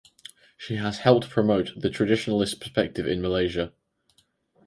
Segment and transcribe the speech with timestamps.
[0.57, 3.71] She has helped promote the traditionalist perspective in Malaysia.